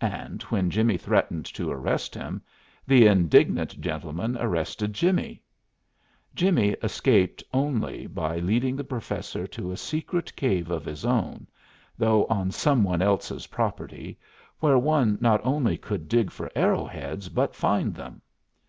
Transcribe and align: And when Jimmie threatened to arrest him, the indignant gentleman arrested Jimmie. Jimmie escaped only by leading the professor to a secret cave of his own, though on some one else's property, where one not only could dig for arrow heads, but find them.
And 0.00 0.42
when 0.42 0.70
Jimmie 0.70 0.96
threatened 0.96 1.44
to 1.46 1.68
arrest 1.72 2.14
him, 2.14 2.40
the 2.86 3.08
indignant 3.08 3.80
gentleman 3.80 4.36
arrested 4.38 4.92
Jimmie. 4.92 5.42
Jimmie 6.36 6.76
escaped 6.84 7.42
only 7.52 8.06
by 8.06 8.38
leading 8.38 8.76
the 8.76 8.84
professor 8.84 9.44
to 9.48 9.72
a 9.72 9.76
secret 9.76 10.36
cave 10.36 10.70
of 10.70 10.84
his 10.84 11.04
own, 11.04 11.48
though 11.98 12.26
on 12.26 12.52
some 12.52 12.84
one 12.84 13.02
else's 13.02 13.48
property, 13.48 14.16
where 14.60 14.78
one 14.78 15.18
not 15.20 15.40
only 15.42 15.76
could 15.76 16.06
dig 16.08 16.30
for 16.30 16.52
arrow 16.54 16.84
heads, 16.84 17.28
but 17.28 17.52
find 17.56 17.92
them. 17.96 18.22